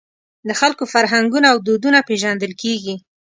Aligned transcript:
د 0.47 0.49
خلکو 0.59 0.83
فرهنګونه 0.93 1.47
او 1.53 1.57
دودونه 1.67 1.99
پېژندل 2.07 2.51
کېږي. 2.61 2.95